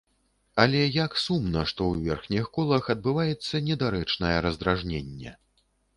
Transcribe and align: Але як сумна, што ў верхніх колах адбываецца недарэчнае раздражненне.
Але 0.61 0.79
як 1.03 1.17
сумна, 1.23 1.65
што 1.71 1.81
ў 1.91 2.09
верхніх 2.09 2.49
колах 2.57 2.89
адбываецца 2.95 3.63
недарэчнае 3.69 4.35
раздражненне. 4.47 5.31